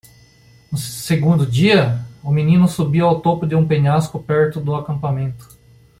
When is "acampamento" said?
4.73-5.55